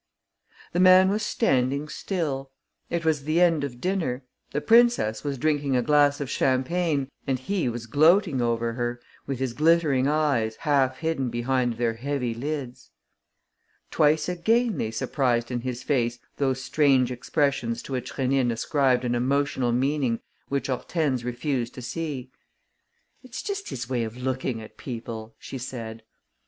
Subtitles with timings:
[0.73, 2.49] The man was standing still.
[2.89, 4.23] It was the end of dinner.
[4.49, 9.37] The princess was drinking a glass of champagne and he was gloating over her with
[9.37, 12.89] his glittering eyes half hidden behind their heavy lids.
[13.91, 19.13] Twice again they surprised in his face those strange expressions to which Rénine ascribed an
[19.13, 22.31] emotional meaning which Hortense refused to see:
[23.21, 26.01] "It's just his way of looking at people," she said.